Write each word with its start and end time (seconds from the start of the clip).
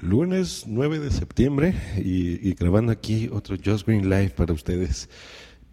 Lunes 0.00 0.64
9 0.66 0.98
de 0.98 1.10
septiembre 1.10 1.74
y, 1.96 2.52
grabando 2.54 2.92
aquí 2.92 3.30
otro 3.32 3.56
Just 3.62 3.86
Green 3.86 4.10
Live 4.10 4.30
para 4.30 4.52
ustedes. 4.52 5.08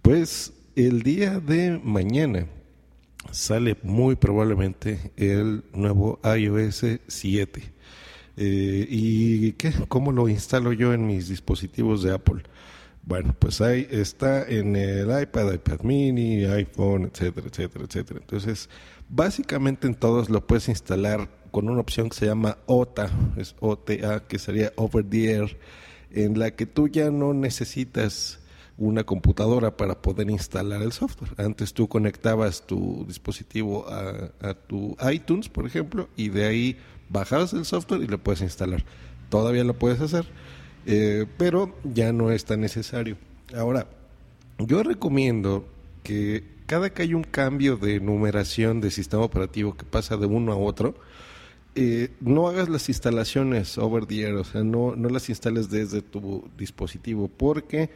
Pues 0.02 0.54
el 0.76 1.04
día 1.04 1.40
de 1.40 1.80
mañana 1.84 2.48
sale 3.32 3.78
muy 3.84 4.16
probablemente 4.16 5.12
el 5.18 5.64
nuevo 5.74 6.20
iOS 6.24 6.86
7. 7.08 7.74
Eh, 8.36 8.88
¿Y 8.90 9.52
qué? 9.54 9.74
¿Cómo 9.90 10.12
lo 10.12 10.30
instalo 10.30 10.72
yo 10.72 10.94
en 10.94 11.06
mis 11.06 11.28
dispositivos 11.28 12.02
de 12.02 12.14
Apple? 12.14 12.44
Bueno, 13.06 13.36
pues 13.38 13.60
ahí 13.60 13.86
está 13.92 14.48
en 14.48 14.78
el 14.78 15.10
iPad, 15.22 15.54
iPad 15.54 15.82
mini, 15.82 16.46
iPhone, 16.46 17.12
etcétera, 17.14 17.48
etcétera, 17.48 17.86
etcétera. 17.86 18.20
Entonces, 18.22 18.70
básicamente 19.10 19.86
en 19.86 19.96
todos 19.96 20.30
lo 20.30 20.48
puedes 20.48 20.70
instalar 20.70 21.43
con 21.54 21.70
una 21.70 21.82
opción 21.82 22.10
que 22.10 22.16
se 22.16 22.26
llama 22.26 22.58
OTA, 22.66 23.12
es 23.38 23.56
OTA, 23.60 24.24
que 24.28 24.40
sería 24.40 24.74
Over 24.76 25.08
the 25.08 25.32
Air, 25.32 25.58
en 26.10 26.40
la 26.40 26.50
que 26.50 26.66
tú 26.66 26.88
ya 26.88 27.12
no 27.12 27.36
necesitas 27.36 28.40
una 28.76 29.04
computadora 29.04 29.78
para 29.78 30.02
poder 30.02 30.32
instalar 30.32 30.82
el 30.82 30.92
software. 30.92 31.36
Antes 31.38 31.76
tú 31.76 31.88
conectabas 31.88 32.66
tu 32.66 33.06
dispositivo 33.08 33.86
a, 33.88 34.56
tu 34.56 34.98
iTunes, 35.12 35.48
por 35.48 35.68
ejemplo, 35.68 36.10
y 36.18 36.30
de 36.30 36.48
ahí 36.48 36.78
bajabas 37.10 37.54
el 37.54 37.66
software 37.66 38.02
y 38.02 38.08
lo 38.08 38.18
puedes 38.18 38.42
instalar. 38.42 38.84
Todavía 39.30 39.64
lo 39.64 39.78
puedes 39.78 40.02
hacer, 40.02 40.26
eh, 40.88 41.28
pero 41.38 41.78
ya 41.84 42.12
no 42.14 42.32
es 42.32 42.46
tan 42.46 42.62
necesario. 42.62 43.16
Ahora, 43.56 43.86
yo 44.58 44.82
recomiendo 44.82 45.68
que 46.02 46.52
cada 46.66 46.90
que 46.90 47.04
hay 47.04 47.14
un 47.14 47.24
cambio 47.24 47.78
de 47.78 48.00
numeración 48.00 48.82
de 48.82 48.90
sistema 48.90 49.22
operativo 49.22 49.78
que 49.78 49.86
pasa 49.86 50.18
de 50.18 50.26
uno 50.26 50.52
a 50.52 50.58
otro, 50.58 50.96
eh, 51.76 52.10
no 52.20 52.48
hagas 52.48 52.70
las 52.70 52.88
instalaciones 52.90 53.78
over 53.78 54.06
the 54.06 54.22
air, 54.22 54.36
o 54.36 54.44
sea, 54.44 54.64
no, 54.64 54.96
no 54.96 55.10
las 55.10 55.30
instales 55.30 55.70
desde 55.70 56.02
tu 56.02 56.50
dispositivo, 56.58 57.28
porque 57.28 57.90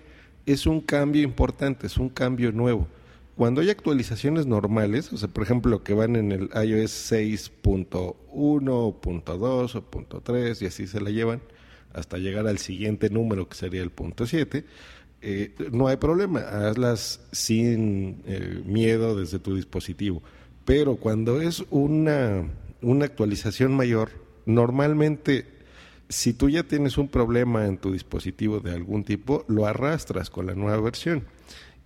es 0.46 0.66
un 0.66 0.82
cambio 0.82 1.22
importante, 1.22 1.88
es 1.88 1.98
un 1.98 2.10
cambio 2.10 2.52
nuevo. 2.52 2.88
Cuando 3.36 3.62
hay 3.62 3.70
actualizaciones 3.70 4.48
normales, 4.48 5.14
o 5.14 5.18
sea, 5.18 5.28
por 5.28 5.44
ejemplo, 5.44 5.84
que 5.84 5.94
van 5.94 6.16
en 6.16 6.32
el 6.32 6.50
iOS 6.56 7.12
6.1, 7.12 8.16
.2 8.34 9.76
o 9.76 9.92
.3 9.92 10.62
y 10.62 10.66
así 10.66 10.88
se 10.88 11.00
la 11.00 11.12
llevan 11.12 11.42
hasta 11.94 12.18
llegar 12.18 12.48
al 12.48 12.58
siguiente 12.58 13.10
número 13.10 13.48
que 13.48 13.56
sería 13.56 13.84
el 13.84 13.92
punto 13.92 14.26
7, 14.26 14.66
eh, 15.22 15.54
no 15.72 15.88
hay 15.88 15.98
problema, 15.98 16.40
hazlas 16.40 17.22
sin 17.32 18.22
eh, 18.26 18.62
miedo 18.66 19.16
desde 19.16 19.40
tu 19.40 19.56
dispositivo. 19.56 20.24
Pero 20.66 20.96
cuando 20.96 21.42
es 21.42 21.64
una 21.70 22.48
una 22.82 23.06
actualización 23.06 23.76
mayor, 23.76 24.10
normalmente 24.46 25.46
si 26.10 26.34
tú 26.34 26.50
ya 26.50 26.64
tienes 26.64 26.98
un 26.98 27.10
problema 27.10 27.66
en 27.66 27.78
tu 27.78 27.92
dispositivo 27.92 28.60
de 28.60 28.72
algún 28.72 29.04
tipo, 29.04 29.44
lo 29.48 29.66
arrastras 29.66 30.30
con 30.30 30.48
la 30.48 30.56
nueva 30.56 30.80
versión 30.80 31.26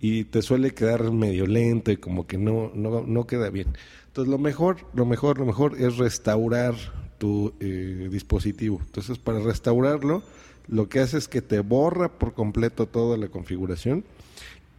y 0.00 0.24
te 0.24 0.42
suele 0.42 0.74
quedar 0.74 1.10
medio 1.10 1.46
lento 1.46 1.90
y 1.90 1.96
como 1.96 2.26
que 2.26 2.38
no, 2.38 2.70
no, 2.74 3.02
no 3.02 3.26
queda 3.26 3.50
bien. 3.50 3.68
Entonces 4.08 4.30
lo 4.30 4.38
mejor, 4.38 4.78
lo 4.94 5.06
mejor, 5.06 5.38
lo 5.38 5.46
mejor 5.46 5.80
es 5.80 5.96
restaurar 5.96 6.74
tu 7.18 7.54
eh, 7.60 8.08
dispositivo. 8.10 8.80
Entonces 8.84 9.18
para 9.18 9.40
restaurarlo, 9.40 10.22
lo 10.68 10.88
que 10.88 11.00
hace 11.00 11.18
es 11.18 11.28
que 11.28 11.42
te 11.42 11.60
borra 11.60 12.08
por 12.18 12.34
completo 12.34 12.86
toda 12.86 13.16
la 13.16 13.28
configuración 13.28 14.04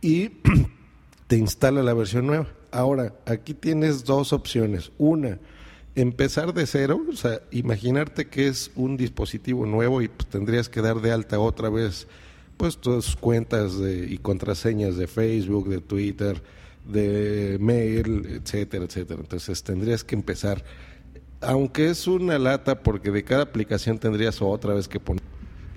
y 0.01 0.29
te 1.27 1.37
instala 1.37 1.83
la 1.83 1.93
versión 1.93 2.27
nueva. 2.27 2.47
Ahora, 2.71 3.13
aquí 3.25 3.53
tienes 3.53 4.03
dos 4.03 4.33
opciones. 4.33 4.91
Una, 4.97 5.39
empezar 5.95 6.53
de 6.53 6.65
cero, 6.65 7.01
o 7.09 7.15
sea, 7.15 7.41
imaginarte 7.51 8.27
que 8.27 8.47
es 8.47 8.71
un 8.75 8.97
dispositivo 8.97 9.65
nuevo 9.65 10.01
y 10.01 10.07
pues, 10.07 10.27
tendrías 10.27 10.69
que 10.69 10.81
dar 10.81 11.01
de 11.01 11.11
alta 11.11 11.39
otra 11.39 11.69
vez 11.69 12.07
pues 12.57 12.77
tus 12.77 13.15
cuentas 13.15 13.77
de, 13.79 14.07
y 14.09 14.17
contraseñas 14.17 14.95
de 14.95 15.07
Facebook, 15.07 15.69
de 15.69 15.81
Twitter, 15.81 16.41
de 16.85 17.57
mail, 17.59 18.25
etcétera, 18.41 18.85
etcétera. 18.85 19.19
Entonces 19.21 19.63
tendrías 19.63 20.03
que 20.03 20.15
empezar, 20.15 20.63
aunque 21.41 21.89
es 21.89 22.07
una 22.07 22.37
lata 22.39 22.81
porque 22.81 23.11
de 23.11 23.23
cada 23.23 23.43
aplicación 23.43 23.99
tendrías 23.99 24.41
otra 24.41 24.73
vez 24.73 24.87
que 24.87 24.99
poner 24.99 25.23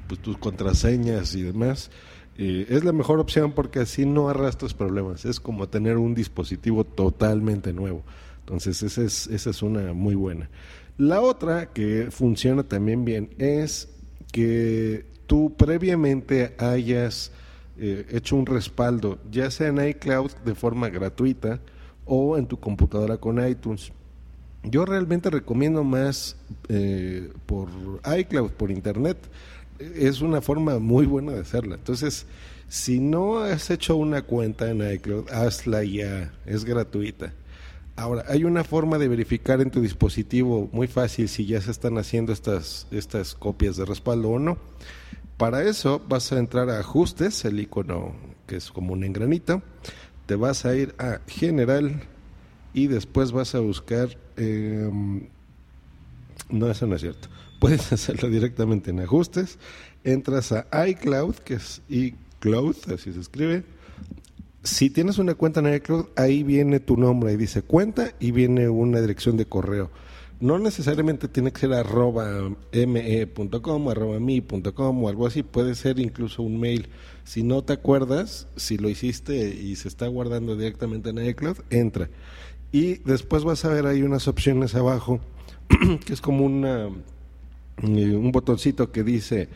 pues, 0.06 0.20
tus 0.20 0.36
contraseñas 0.38 1.34
y 1.34 1.42
demás. 1.42 1.90
Eh, 2.38 2.66
es 2.68 2.84
la 2.84 2.92
mejor 2.92 3.18
opción 3.18 3.52
porque 3.52 3.80
así 3.80 4.04
no 4.04 4.28
arrastras 4.28 4.74
problemas. 4.74 5.24
Es 5.24 5.40
como 5.40 5.68
tener 5.68 5.96
un 5.96 6.14
dispositivo 6.14 6.84
totalmente 6.84 7.72
nuevo. 7.72 8.04
Entonces, 8.46 8.80
esa 8.84 9.02
es, 9.02 9.26
esa 9.26 9.50
es 9.50 9.60
una 9.60 9.92
muy 9.92 10.14
buena. 10.14 10.48
La 10.98 11.20
otra 11.20 11.72
que 11.72 12.12
funciona 12.12 12.62
también 12.62 13.04
bien 13.04 13.30
es 13.38 13.88
que 14.30 15.04
tú 15.26 15.52
previamente 15.56 16.54
hayas 16.58 17.32
eh, 17.76 18.06
hecho 18.10 18.36
un 18.36 18.46
respaldo, 18.46 19.18
ya 19.32 19.50
sea 19.50 19.66
en 19.66 19.84
iCloud 19.88 20.30
de 20.44 20.54
forma 20.54 20.88
gratuita 20.90 21.58
o 22.04 22.38
en 22.38 22.46
tu 22.46 22.60
computadora 22.60 23.16
con 23.16 23.44
iTunes. 23.44 23.90
Yo 24.62 24.84
realmente 24.84 25.28
recomiendo 25.28 25.82
más 25.82 26.36
eh, 26.68 27.32
por 27.46 27.68
iCloud, 28.16 28.52
por 28.52 28.70
Internet. 28.70 29.18
Es 29.80 30.20
una 30.20 30.40
forma 30.40 30.78
muy 30.78 31.04
buena 31.04 31.32
de 31.32 31.40
hacerla. 31.40 31.74
Entonces, 31.74 32.26
si 32.68 33.00
no 33.00 33.40
has 33.40 33.70
hecho 33.70 33.96
una 33.96 34.22
cuenta 34.22 34.70
en 34.70 34.88
iCloud, 34.92 35.30
hazla 35.30 35.82
ya, 35.82 36.32
es 36.46 36.64
gratuita. 36.64 37.32
Ahora, 37.96 38.24
hay 38.28 38.44
una 38.44 38.62
forma 38.62 38.98
de 38.98 39.08
verificar 39.08 39.62
en 39.62 39.70
tu 39.70 39.80
dispositivo 39.80 40.68
muy 40.70 40.86
fácil 40.86 41.30
si 41.30 41.46
ya 41.46 41.62
se 41.62 41.70
están 41.70 41.96
haciendo 41.96 42.32
estas, 42.32 42.86
estas 42.90 43.34
copias 43.34 43.76
de 43.76 43.86
respaldo 43.86 44.28
o 44.28 44.38
no. 44.38 44.58
Para 45.38 45.62
eso 45.64 46.02
vas 46.06 46.30
a 46.32 46.38
entrar 46.38 46.68
a 46.68 46.78
ajustes, 46.78 47.44
el 47.46 47.58
icono 47.58 48.14
que 48.46 48.56
es 48.56 48.70
como 48.70 48.92
un 48.92 49.02
engranito, 49.02 49.62
te 50.26 50.36
vas 50.36 50.66
a 50.66 50.74
ir 50.76 50.94
a 50.98 51.20
general 51.26 52.02
y 52.74 52.86
después 52.86 53.32
vas 53.32 53.54
a 53.54 53.60
buscar... 53.60 54.10
Em, 54.36 55.28
no, 56.50 56.70
eso 56.70 56.86
no 56.86 56.96
es 56.96 57.00
cierto. 57.00 57.28
Puedes 57.58 57.92
hacerlo 57.92 58.28
directamente 58.28 58.90
en 58.90 59.00
ajustes, 59.00 59.58
entras 60.04 60.52
a 60.52 60.66
iCloud, 60.88 61.36
que 61.36 61.54
es 61.54 61.80
iCloud, 61.88 62.76
así 62.92 63.12
se 63.12 63.20
escribe, 63.20 63.64
si 64.66 64.90
tienes 64.90 65.18
una 65.18 65.34
cuenta 65.34 65.60
en 65.60 65.72
iCloud, 65.74 66.06
ahí 66.16 66.42
viene 66.42 66.80
tu 66.80 66.96
nombre, 66.96 67.30
ahí 67.30 67.36
dice 67.36 67.62
cuenta 67.62 68.12
y 68.18 68.32
viene 68.32 68.68
una 68.68 69.00
dirección 69.00 69.36
de 69.36 69.46
correo. 69.46 69.90
No 70.40 70.58
necesariamente 70.58 71.28
tiene 71.28 71.52
que 71.52 71.60
ser 71.60 71.72
arroba 71.72 72.50
me.com, 72.72 73.88
arroba 73.88 74.20
mi.com 74.20 75.04
o 75.04 75.08
algo 75.08 75.26
así, 75.26 75.42
puede 75.42 75.74
ser 75.74 75.98
incluso 75.98 76.42
un 76.42 76.60
mail. 76.60 76.88
Si 77.24 77.42
no 77.42 77.62
te 77.62 77.72
acuerdas, 77.72 78.48
si 78.56 78.76
lo 78.76 78.90
hiciste 78.90 79.48
y 79.48 79.76
se 79.76 79.88
está 79.88 80.08
guardando 80.08 80.56
directamente 80.56 81.10
en 81.10 81.24
iCloud, 81.24 81.58
entra. 81.70 82.10
Y 82.72 82.96
después 83.04 83.44
vas 83.44 83.64
a 83.64 83.70
ver 83.70 83.86
ahí 83.86 84.02
unas 84.02 84.28
opciones 84.28 84.74
abajo, 84.74 85.20
que 86.04 86.12
es 86.12 86.20
como 86.20 86.44
una, 86.44 86.88
eh, 87.82 88.14
un 88.14 88.32
botoncito 88.32 88.90
que 88.92 89.04
dice 89.04 89.48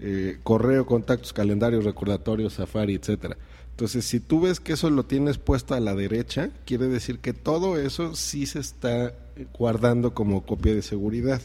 eh, 0.00 0.38
correo, 0.42 0.84
contactos, 0.84 1.32
calendarios, 1.32 1.84
recordatorios, 1.84 2.54
Safari, 2.54 2.94
etcétera 2.96 3.38
entonces, 3.76 4.06
si 4.06 4.20
tú 4.20 4.40
ves 4.40 4.58
que 4.58 4.72
eso 4.72 4.88
lo 4.88 5.04
tienes 5.04 5.36
puesto 5.36 5.74
a 5.74 5.80
la 5.80 5.94
derecha, 5.94 6.48
quiere 6.64 6.88
decir 6.88 7.18
que 7.18 7.34
todo 7.34 7.78
eso 7.78 8.16
sí 8.16 8.46
se 8.46 8.58
está 8.58 9.12
guardando 9.58 10.14
como 10.14 10.46
copia 10.46 10.74
de 10.74 10.80
seguridad. 10.80 11.42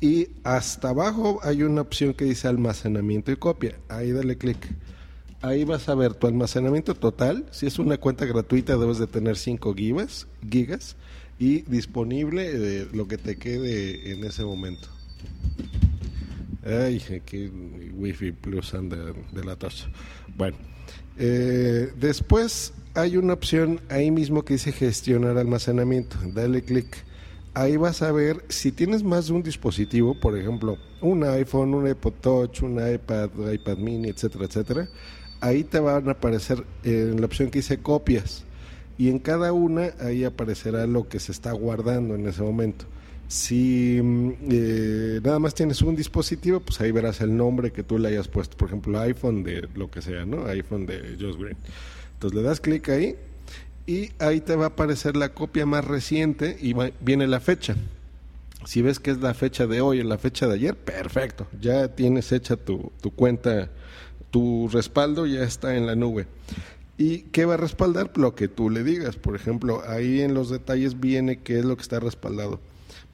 Y 0.00 0.30
hasta 0.42 0.88
abajo 0.88 1.38
hay 1.44 1.62
una 1.62 1.82
opción 1.82 2.14
que 2.14 2.24
dice 2.24 2.48
almacenamiento 2.48 3.30
y 3.30 3.36
copia. 3.36 3.78
Ahí 3.88 4.10
dale 4.10 4.36
clic. 4.36 4.58
Ahí 5.40 5.62
vas 5.62 5.88
a 5.88 5.94
ver 5.94 6.14
tu 6.14 6.26
almacenamiento 6.26 6.96
total. 6.96 7.46
Si 7.52 7.66
es 7.66 7.78
una 7.78 7.96
cuenta 7.96 8.24
gratuita 8.24 8.76
debes 8.76 8.98
de 8.98 9.06
tener 9.06 9.36
5 9.36 9.72
gigas, 9.72 10.26
gigas 10.50 10.96
y 11.38 11.60
disponible 11.62 12.50
eh, 12.54 12.88
lo 12.92 13.06
que 13.06 13.18
te 13.18 13.36
quede 13.36 14.10
en 14.10 14.24
ese 14.24 14.44
momento. 14.44 14.88
Ay, 16.66 17.00
aquí 17.14 17.50
Wi-Fi 17.94 18.32
Plus 18.32 18.74
anda 18.74 18.96
de 19.32 19.44
la 19.44 19.56
taza. 19.56 19.86
Bueno. 20.36 20.56
Eh, 21.18 21.92
después 21.98 22.74
hay 22.94 23.16
una 23.16 23.34
opción 23.34 23.80
ahí 23.88 24.10
mismo 24.10 24.44
que 24.44 24.54
dice 24.54 24.72
gestionar 24.72 25.38
almacenamiento. 25.38 26.16
Dale 26.34 26.62
clic. 26.62 27.04
Ahí 27.54 27.76
vas 27.76 28.02
a 28.02 28.12
ver 28.12 28.44
si 28.48 28.72
tienes 28.72 29.02
más 29.02 29.28
de 29.28 29.32
un 29.32 29.42
dispositivo, 29.42 30.18
por 30.20 30.36
ejemplo, 30.36 30.76
un 31.00 31.24
iPhone, 31.24 31.72
un 31.72 31.88
iPod 31.88 32.12
Touch, 32.20 32.62
un 32.62 32.74
iPad, 32.74 33.30
iPad 33.50 33.78
mini, 33.78 34.08
etcétera, 34.08 34.44
etcétera. 34.44 34.88
Ahí 35.40 35.64
te 35.64 35.78
van 35.78 36.08
a 36.08 36.12
aparecer 36.12 36.64
en 36.82 37.14
eh, 37.14 37.16
la 37.18 37.26
opción 37.26 37.50
que 37.50 37.60
dice 37.60 37.78
copias. 37.78 38.44
Y 38.98 39.08
en 39.08 39.18
cada 39.18 39.52
una 39.52 39.92
ahí 40.00 40.24
aparecerá 40.24 40.86
lo 40.86 41.08
que 41.08 41.20
se 41.20 41.32
está 41.32 41.52
guardando 41.52 42.14
en 42.14 42.26
ese 42.26 42.42
momento. 42.42 42.86
Si 43.28 44.00
mm, 44.02 44.32
eh, 44.50 45.20
nada 45.22 45.38
más 45.38 45.54
tienes 45.54 45.82
un 45.82 45.96
dispositivo, 45.96 46.60
pues 46.60 46.80
ahí 46.80 46.92
verás 46.92 47.20
el 47.20 47.36
nombre 47.36 47.72
que 47.72 47.82
tú 47.82 47.98
le 47.98 48.08
hayas 48.08 48.28
puesto. 48.28 48.56
Por 48.56 48.68
ejemplo, 48.68 48.98
iPhone 49.00 49.42
de 49.42 49.68
lo 49.74 49.90
que 49.90 50.02
sea, 50.02 50.24
¿no? 50.24 50.46
iPhone 50.46 50.86
de 50.86 51.16
Josh 51.18 51.36
Green. 51.36 51.56
Entonces 52.14 52.36
le 52.36 52.42
das 52.42 52.60
clic 52.60 52.88
ahí 52.88 53.16
y 53.86 54.10
ahí 54.18 54.40
te 54.40 54.56
va 54.56 54.64
a 54.64 54.68
aparecer 54.68 55.16
la 55.16 55.30
copia 55.30 55.66
más 55.66 55.84
reciente 55.84 56.56
y 56.60 56.74
viene 57.00 57.26
la 57.26 57.40
fecha. 57.40 57.76
Si 58.64 58.82
ves 58.82 58.98
que 58.98 59.12
es 59.12 59.18
la 59.18 59.34
fecha 59.34 59.66
de 59.66 59.80
hoy 59.80 60.00
o 60.00 60.04
la 60.04 60.18
fecha 60.18 60.48
de 60.48 60.54
ayer, 60.54 60.76
perfecto, 60.76 61.46
ya 61.60 61.88
tienes 61.88 62.32
hecha 62.32 62.56
tu, 62.56 62.90
tu 63.00 63.12
cuenta, 63.12 63.70
tu 64.30 64.68
respaldo 64.72 65.26
ya 65.26 65.44
está 65.44 65.76
en 65.76 65.86
la 65.86 65.94
nube. 65.94 66.26
¿Y 66.98 67.18
qué 67.24 67.44
va 67.44 67.54
a 67.54 67.58
respaldar? 67.58 68.10
Lo 68.16 68.34
que 68.34 68.48
tú 68.48 68.70
le 68.70 68.82
digas. 68.82 69.16
Por 69.16 69.36
ejemplo, 69.36 69.82
ahí 69.86 70.22
en 70.22 70.34
los 70.34 70.48
detalles 70.50 70.98
viene 70.98 71.40
qué 71.40 71.58
es 71.58 71.64
lo 71.64 71.76
que 71.76 71.82
está 71.82 72.00
respaldado. 72.00 72.58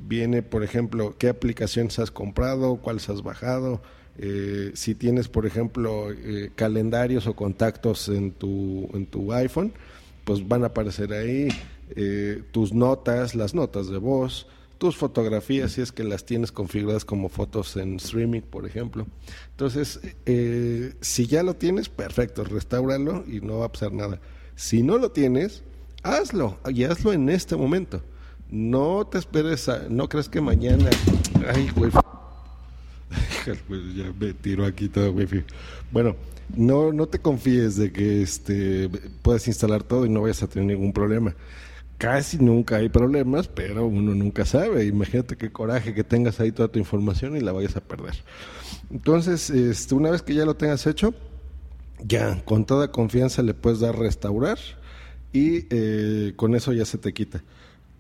Viene, 0.06 0.42
por 0.42 0.64
ejemplo, 0.64 1.16
qué 1.18 1.28
aplicaciones 1.28 1.98
has 1.98 2.10
comprado, 2.10 2.76
cuáles 2.76 3.08
has 3.08 3.22
bajado, 3.22 3.82
eh, 4.18 4.72
si 4.74 4.94
tienes, 4.94 5.28
por 5.28 5.46
ejemplo, 5.46 6.10
eh, 6.12 6.50
calendarios 6.54 7.26
o 7.26 7.34
contactos 7.34 8.08
en 8.08 8.32
tu, 8.32 8.88
en 8.92 9.06
tu 9.06 9.32
iPhone, 9.32 9.72
pues 10.24 10.46
van 10.46 10.64
a 10.64 10.66
aparecer 10.66 11.12
ahí 11.12 11.48
eh, 11.96 12.42
tus 12.52 12.72
notas, 12.72 13.34
las 13.34 13.54
notas 13.54 13.88
de 13.88 13.98
voz, 13.98 14.46
tus 14.78 14.96
fotografías, 14.96 15.72
si 15.72 15.80
es 15.80 15.92
que 15.92 16.04
las 16.04 16.24
tienes 16.24 16.50
configuradas 16.52 17.04
como 17.04 17.28
fotos 17.28 17.76
en 17.76 17.96
streaming, 17.96 18.40
por 18.40 18.66
ejemplo. 18.66 19.06
Entonces, 19.50 20.00
eh, 20.26 20.94
si 21.00 21.26
ya 21.26 21.42
lo 21.42 21.54
tienes, 21.54 21.88
perfecto, 21.88 22.44
restauralo 22.44 23.24
y 23.26 23.40
no 23.40 23.58
va 23.58 23.66
a 23.66 23.72
pasar 23.72 23.92
nada. 23.92 24.20
Si 24.56 24.82
no 24.82 24.98
lo 24.98 25.12
tienes, 25.12 25.62
hazlo 26.02 26.58
y 26.68 26.84
hazlo 26.84 27.12
en 27.12 27.28
este 27.28 27.56
momento. 27.56 28.02
No 28.52 29.04
te 29.10 29.18
esperes 29.18 29.68
a, 29.68 29.88
no 29.88 30.08
crees 30.08 30.28
que 30.28 30.40
mañana, 30.40 30.88
ay, 31.52 31.68
güey, 31.74 31.90
ya 33.96 34.12
me 34.20 34.32
tiro 34.34 34.64
aquí 34.64 34.88
todo, 34.88 35.12
güey. 35.12 35.26
Bueno, 35.90 36.14
no, 36.54 36.92
no 36.92 37.08
te 37.08 37.18
confíes 37.18 37.76
de 37.76 37.90
que 37.90 38.22
este 38.22 38.88
puedas 39.22 39.48
instalar 39.48 39.82
todo 39.82 40.06
y 40.06 40.08
no 40.08 40.22
vayas 40.22 40.44
a 40.44 40.46
tener 40.46 40.68
ningún 40.76 40.92
problema 40.92 41.34
casi 42.02 42.36
nunca 42.38 42.78
hay 42.78 42.88
problemas, 42.88 43.46
pero 43.46 43.86
uno 43.86 44.12
nunca 44.12 44.44
sabe. 44.44 44.86
Imagínate 44.86 45.36
qué 45.36 45.52
coraje 45.52 45.94
que 45.94 46.02
tengas 46.02 46.40
ahí 46.40 46.50
toda 46.50 46.66
tu 46.66 46.80
información 46.80 47.36
y 47.36 47.40
la 47.40 47.52
vayas 47.52 47.76
a 47.76 47.80
perder. 47.80 48.14
Entonces, 48.90 49.50
este, 49.50 49.94
una 49.94 50.10
vez 50.10 50.20
que 50.22 50.34
ya 50.34 50.44
lo 50.44 50.56
tengas 50.56 50.84
hecho, 50.88 51.14
ya 52.04 52.44
con 52.44 52.64
toda 52.64 52.90
confianza 52.90 53.40
le 53.42 53.54
puedes 53.54 53.78
dar 53.78 53.96
restaurar 53.96 54.58
y 55.32 55.66
eh, 55.70 56.32
con 56.34 56.56
eso 56.56 56.72
ya 56.72 56.84
se 56.84 56.98
te 56.98 57.12
quita. 57.14 57.44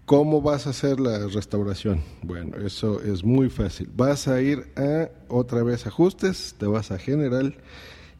¿Cómo 0.04 0.42
vas 0.42 0.66
a 0.66 0.70
hacer 0.70 0.98
la 0.98 1.26
restauración? 1.28 2.02
Bueno, 2.22 2.56
eso 2.58 3.00
es 3.00 3.22
muy 3.22 3.48
fácil. 3.48 3.88
Vas 3.96 4.26
a 4.26 4.40
ir 4.40 4.66
a 4.76 5.08
otra 5.28 5.62
vez 5.62 5.86
ajustes, 5.86 6.56
te 6.58 6.66
vas 6.66 6.90
a 6.90 6.98
general 6.98 7.54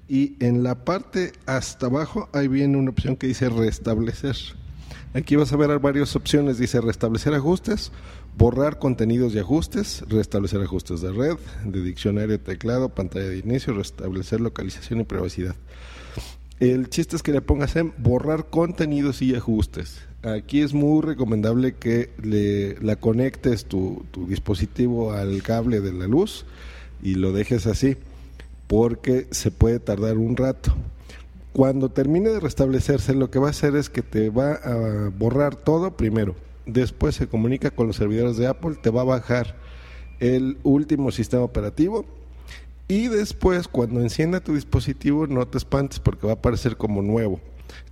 y 0.09 0.37
en 0.39 0.63
la 0.63 0.85
parte 0.85 1.33
hasta 1.45 1.87
abajo 1.87 2.29
ahí 2.33 2.47
viene 2.47 2.77
una 2.77 2.91
opción 2.91 3.17
que 3.17 3.27
dice 3.27 3.49
restablecer. 3.49 4.37
Aquí 5.15 5.37
vas 5.37 5.53
a 5.53 5.57
ver 5.57 5.77
varias 5.81 6.15
opciones. 6.17 6.57
Dice 6.57 6.81
restablecer 6.81 7.35
ajustes, 7.35 7.91
borrar 8.39 8.79
contenidos 8.79 9.35
y 9.35 9.41
ajustes, 9.41 10.05
restablecer 10.09 10.63
ajustes 10.63 11.01
de 11.01 11.13
red, 11.13 11.37
de 11.65 11.83
diccionario, 11.83 12.41
teclado, 12.41 12.91
pantalla 12.91 13.29
de 13.29 13.39
inicio, 13.39 13.75
restablecer 13.75 14.41
localización 14.41 15.01
y 15.01 15.05
privacidad. 15.05 15.57
El 16.61 16.89
chiste 16.89 17.17
es 17.17 17.23
que 17.23 17.33
le 17.33 17.43
pongas 17.43 17.75
en 17.77 17.93
borrar 17.99 18.49
contenidos 18.49 19.21
y 19.21 19.35
ajustes. 19.35 19.99
Aquí 20.23 20.61
es 20.61 20.73
muy 20.73 21.03
recomendable 21.03 21.75
que 21.75 22.11
le, 22.23 22.79
la 22.81 22.97
conectes 22.97 23.65
tu, 23.65 24.05
tu 24.13 24.27
dispositivo 24.27 25.13
al 25.13 25.43
cable 25.43 25.81
de 25.81 25.93
la 25.93 26.07
luz 26.07 26.45
y 27.03 27.17
lo 27.17 27.33
dejes 27.33 27.67
así, 27.67 27.97
porque 28.69 29.27
se 29.33 29.51
puede 29.51 29.81
tardar 29.81 30.19
un 30.19 30.37
rato. 30.37 30.73
Cuando 31.53 31.91
termine 31.91 32.31
de 32.31 32.41
restablecerse, 32.41 33.15
lo 33.15 33.31
que 33.31 33.39
va 33.39 33.49
a 33.49 33.51
hacer 33.51 33.75
es 33.75 33.91
que 33.91 34.03
te 34.03 34.31
va 34.31 34.53
a 34.55 35.11
borrar 35.11 35.57
todo 35.57 35.97
primero. 35.97 36.35
Después 36.67 37.17
se 37.17 37.27
comunica 37.27 37.71
con 37.73 37.89
los 37.89 37.97
servidores 37.97 38.37
de 38.37 38.47
Apple, 38.47 38.77
te 38.81 38.91
va 38.91 39.01
a 39.01 39.05
bajar 39.05 39.57
el 40.21 40.57
último 40.63 41.11
sistema 41.11 41.43
operativo 41.43 42.07
y 42.87 43.09
después 43.09 43.67
cuando 43.67 44.01
encienda 44.01 44.41
tu 44.41 44.55
dispositivo 44.55 45.27
no 45.27 45.47
te 45.49 45.59
espantes 45.59 45.99
porque 45.99 46.27
va 46.27 46.35
a 46.35 46.37
aparecer 46.37 46.77
como 46.77 47.03
nuevo. 47.03 47.41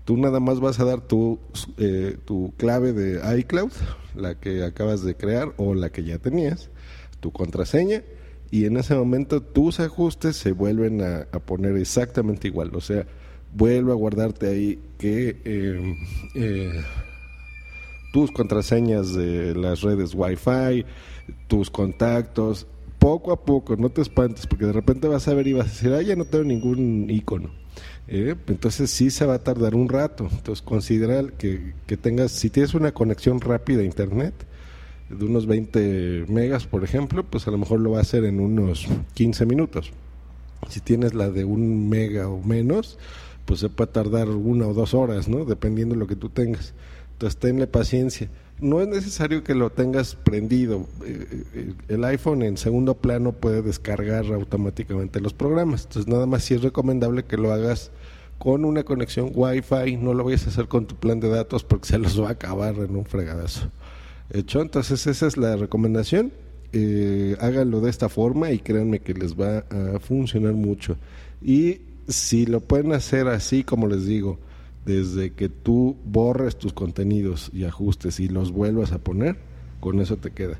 Tú 0.04 0.16
nada 0.16 0.40
más 0.40 0.60
vas 0.60 0.80
a 0.80 0.84
dar 0.84 1.00
tu, 1.00 1.38
eh, 1.78 2.16
tu 2.24 2.52
clave 2.56 2.92
de 2.92 3.38
iCloud, 3.38 3.72
la 4.14 4.34
que 4.38 4.64
acabas 4.64 5.02
de 5.02 5.14
crear 5.14 5.52
o 5.56 5.74
la 5.74 5.90
que 5.90 6.04
ya 6.04 6.18
tenías, 6.18 6.70
tu 7.20 7.32
contraseña 7.32 8.02
y 8.50 8.64
en 8.64 8.76
ese 8.76 8.94
momento 8.94 9.40
tus 9.42 9.78
ajustes 9.78 10.36
se 10.36 10.52
vuelven 10.52 11.02
a, 11.02 11.26
poner 11.40 11.76
exactamente 11.76 12.48
igual. 12.48 12.74
O 12.74 12.80
sea, 12.80 13.06
vuelve 13.54 13.92
a 13.92 13.94
guardarte 13.94 14.48
ahí 14.48 14.78
que 14.98 15.40
eh, 15.44 15.96
eh, 16.34 16.82
tus 18.12 18.32
contraseñas 18.32 19.14
de 19.14 19.54
las 19.54 19.82
redes 19.82 20.14
Wi-Fi, 20.14 20.84
tus 21.46 21.70
contactos, 21.70 22.66
poco 22.98 23.32
a 23.32 23.44
poco, 23.44 23.76
no 23.76 23.88
te 23.88 24.02
espantes, 24.02 24.46
porque 24.48 24.66
de 24.66 24.72
repente 24.72 25.06
vas 25.06 25.28
a 25.28 25.34
ver 25.34 25.46
y 25.46 25.52
vas 25.52 25.66
a 25.66 25.70
decir, 25.70 25.92
ah, 25.94 26.02
ya 26.02 26.16
no 26.16 26.24
tengo 26.24 26.44
ningún 26.44 27.08
icono. 27.08 27.50
Eh, 28.08 28.34
entonces 28.46 28.90
sí 28.90 29.10
se 29.10 29.26
va 29.26 29.34
a 29.34 29.44
tardar 29.44 29.74
un 29.74 29.88
rato. 29.88 30.28
Entonces 30.30 30.62
considera 30.62 31.22
que, 31.38 31.74
que 31.86 31.96
tengas, 31.96 32.32
si 32.32 32.50
tienes 32.50 32.74
una 32.74 32.92
conexión 32.92 33.40
rápida 33.40 33.82
a 33.82 33.84
internet, 33.84 34.34
de 35.10 35.24
unos 35.24 35.46
20 35.46 36.26
megas, 36.28 36.66
por 36.66 36.84
ejemplo, 36.84 37.24
pues 37.24 37.48
a 37.48 37.50
lo 37.50 37.58
mejor 37.58 37.80
lo 37.80 37.92
va 37.92 37.98
a 37.98 38.02
hacer 38.02 38.24
en 38.24 38.40
unos 38.40 38.86
15 39.14 39.44
minutos. 39.44 39.92
Si 40.68 40.80
tienes 40.80 41.14
la 41.14 41.30
de 41.30 41.44
un 41.44 41.88
mega 41.88 42.28
o 42.28 42.40
menos, 42.40 42.98
pues 43.44 43.60
se 43.60 43.68
puede 43.68 43.90
tardar 43.90 44.28
una 44.28 44.68
o 44.68 44.74
dos 44.74 44.94
horas, 44.94 45.28
¿no? 45.28 45.44
Dependiendo 45.44 45.94
de 45.94 45.98
lo 45.98 46.06
que 46.06 46.16
tú 46.16 46.28
tengas. 46.28 46.74
Entonces, 47.12 47.40
tenle 47.40 47.66
paciencia. 47.66 48.28
No 48.60 48.80
es 48.80 48.88
necesario 48.88 49.42
que 49.42 49.54
lo 49.54 49.70
tengas 49.70 50.14
prendido. 50.14 50.86
Eh, 51.04 51.44
eh, 51.54 51.72
el 51.88 52.04
iPhone 52.04 52.42
en 52.42 52.56
segundo 52.56 52.94
plano 52.94 53.32
puede 53.32 53.62
descargar 53.62 54.26
automáticamente 54.26 55.20
los 55.20 55.32
programas. 55.32 55.84
Entonces, 55.84 56.12
nada 56.12 56.26
más 56.26 56.44
si 56.44 56.54
es 56.54 56.62
recomendable 56.62 57.24
que 57.24 57.36
lo 57.36 57.52
hagas 57.52 57.90
con 58.38 58.64
una 58.64 58.84
conexión 58.84 59.32
Wi-Fi. 59.34 59.96
No 59.98 60.14
lo 60.14 60.24
vayas 60.24 60.46
a 60.46 60.50
hacer 60.50 60.66
con 60.66 60.86
tu 60.86 60.96
plan 60.96 61.20
de 61.20 61.28
datos 61.28 61.62
porque 61.62 61.88
se 61.88 61.98
los 61.98 62.20
va 62.20 62.28
a 62.28 62.32
acabar 62.32 62.74
en 62.76 62.96
un 62.96 63.04
fregadazo. 63.04 63.70
Hecho, 64.30 64.62
entonces 64.62 65.06
esa 65.06 65.26
es 65.26 65.36
la 65.36 65.56
recomendación. 65.56 66.32
Eh, 66.72 67.36
háganlo 67.40 67.80
de 67.80 67.90
esta 67.90 68.08
forma 68.08 68.50
y 68.50 68.58
créanme 68.58 69.00
que 69.00 69.12
les 69.14 69.34
va 69.34 69.64
a 69.70 70.00
funcionar 70.00 70.54
mucho. 70.54 70.96
Y 71.42 71.80
si 72.08 72.46
lo 72.46 72.60
pueden 72.60 72.92
hacer 72.92 73.28
así 73.28 73.62
como 73.62 73.86
les 73.86 74.06
digo, 74.06 74.38
desde 74.84 75.32
que 75.32 75.48
tú 75.48 75.96
borres 76.04 76.56
tus 76.56 76.72
contenidos 76.72 77.50
y 77.52 77.64
ajustes 77.64 78.20
y 78.20 78.28
los 78.28 78.52
vuelvas 78.52 78.92
a 78.92 78.98
poner, 78.98 79.36
con 79.80 80.00
eso 80.00 80.16
te 80.16 80.30
queda. 80.30 80.58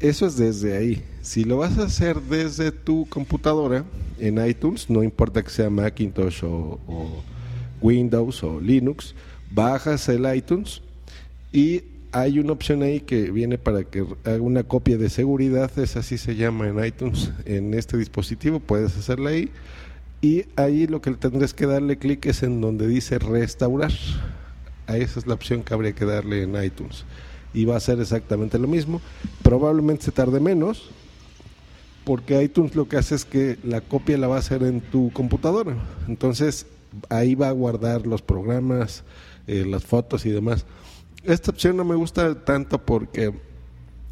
Eso 0.00 0.26
es 0.26 0.36
desde 0.36 0.76
ahí. 0.76 1.04
Si 1.20 1.44
lo 1.44 1.58
vas 1.58 1.78
a 1.78 1.84
hacer 1.84 2.20
desde 2.22 2.72
tu 2.72 3.06
computadora 3.08 3.84
en 4.18 4.44
iTunes, 4.44 4.88
no 4.88 5.02
importa 5.02 5.42
que 5.42 5.50
sea 5.50 5.68
Macintosh 5.68 6.42
o, 6.44 6.78
Windows 7.82 8.42
o 8.42 8.60
Linux, 8.60 9.14
bajas 9.50 10.08
el 10.08 10.34
iTunes 10.34 10.82
y 11.52 11.82
hay 12.12 12.38
una 12.38 12.52
opción 12.52 12.82
ahí 12.82 13.00
que 13.00 13.30
viene 13.30 13.56
para 13.56 13.84
que 13.84 14.04
haga 14.24 14.40
una 14.40 14.64
copia 14.64 14.98
de 14.98 15.08
seguridad, 15.08 15.70
es 15.78 15.96
así 15.96 16.18
se 16.18 16.34
llama 16.34 16.68
en 16.68 16.84
iTunes, 16.84 17.30
en 17.44 17.72
este 17.74 17.96
dispositivo, 17.96 18.60
puedes 18.60 18.96
hacerla 18.96 19.30
ahí 19.30 19.50
y 20.22 20.44
ahí 20.56 20.86
lo 20.86 21.00
que 21.00 21.12
tendrás 21.12 21.54
que 21.54 21.66
darle 21.66 21.98
clic 21.98 22.26
es 22.26 22.42
en 22.42 22.60
donde 22.60 22.86
dice 22.86 23.18
restaurar. 23.18 23.92
A 24.86 24.96
esa 24.96 25.18
es 25.18 25.26
la 25.26 25.34
opción 25.34 25.62
que 25.62 25.72
habría 25.72 25.94
que 25.94 26.04
darle 26.04 26.42
en 26.42 26.62
iTunes. 26.62 27.04
Y 27.54 27.64
va 27.64 27.76
a 27.76 27.80
ser 27.80 28.00
exactamente 28.00 28.58
lo 28.58 28.68
mismo. 28.68 29.00
Probablemente 29.42 30.04
se 30.04 30.12
tarde 30.12 30.40
menos, 30.40 30.90
porque 32.04 32.42
iTunes 32.42 32.74
lo 32.74 32.88
que 32.88 32.98
hace 32.98 33.14
es 33.14 33.24
que 33.24 33.58
la 33.62 33.80
copia 33.80 34.18
la 34.18 34.28
va 34.28 34.36
a 34.36 34.40
hacer 34.40 34.62
en 34.62 34.80
tu 34.80 35.10
computadora. 35.12 35.76
Entonces 36.06 36.66
ahí 37.08 37.34
va 37.34 37.48
a 37.48 37.52
guardar 37.52 38.06
los 38.06 38.20
programas, 38.20 39.04
eh, 39.46 39.64
las 39.66 39.84
fotos 39.84 40.26
y 40.26 40.30
demás. 40.30 40.66
Esta 41.24 41.50
opción 41.50 41.76
no 41.76 41.84
me 41.84 41.94
gusta 41.94 42.44
tanto 42.44 42.84
porque 42.84 43.32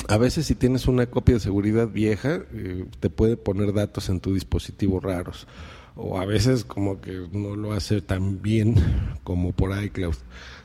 a 0.09 0.17
veces 0.17 0.47
si 0.47 0.55
tienes 0.55 0.87
una 0.87 1.07
copia 1.07 1.35
de 1.35 1.41
seguridad 1.41 1.88
vieja, 1.88 2.43
eh, 2.53 2.87
te 3.00 3.11
puede 3.11 3.37
poner 3.37 3.75
datos 3.75 4.09
en 4.09 4.21
tu 4.21 4.33
dispositivo 4.33 5.00
raros 5.00 5.47
o 5.99 6.19
a 6.19 6.25
veces 6.25 6.64
como 6.64 7.00
que 7.00 7.26
no 7.33 7.57
lo 7.57 7.73
hace 7.73 8.00
tan 8.00 8.40
bien 8.40 8.76
como 9.25 9.52
por 9.52 9.76
iCloud. 9.83 10.14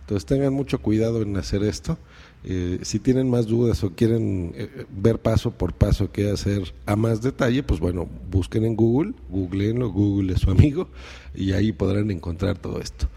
Entonces 0.01 0.25
tengan 0.25 0.53
mucho 0.53 0.79
cuidado 0.79 1.21
en 1.23 1.35
hacer 1.37 1.63
esto. 1.63 1.97
Eh, 2.45 2.79
si 2.83 2.99
tienen 2.99 3.29
más 3.29 3.47
dudas 3.47 3.83
o 3.83 3.91
quieren 3.91 4.53
eh, 4.55 4.85
ver 4.91 5.19
paso 5.19 5.51
por 5.51 5.73
paso 5.73 6.11
qué 6.11 6.29
hacer 6.29 6.73
a 6.85 6.95
más 6.95 7.21
detalle, 7.21 7.63
pues 7.63 7.79
bueno, 7.79 8.07
busquen 8.29 8.65
en 8.65 8.75
Google, 8.75 9.13
googleenlo, 9.29 9.89
Google 9.89 10.33
es 10.33 10.41
su 10.41 10.51
amigo 10.51 10.89
y 11.33 11.53
ahí 11.53 11.71
podrán 11.71 12.11
encontrar 12.11 12.57
todo 12.59 12.79
esto. 12.79 13.07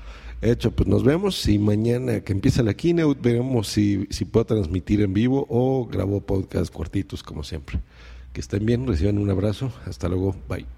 Hecho, 0.40 0.70
pues 0.70 0.88
nos 0.88 1.02
vemos 1.02 1.46
y 1.48 1.58
mañana 1.58 2.20
que 2.20 2.32
empieza 2.32 2.62
la 2.62 2.74
keynote 2.74 3.20
veremos 3.20 3.68
si, 3.68 4.06
si 4.10 4.24
puedo 4.24 4.46
transmitir 4.46 5.00
en 5.02 5.12
vivo 5.12 5.46
o 5.50 5.86
grabo 5.86 6.20
podcast 6.20 6.72
cortitos 6.72 7.22
como 7.22 7.42
siempre. 7.42 7.80
Que 8.32 8.40
estén 8.40 8.64
bien, 8.64 8.86
reciban 8.86 9.18
un 9.18 9.28
abrazo, 9.28 9.72
hasta 9.86 10.08
luego, 10.08 10.36
bye. 10.48 10.75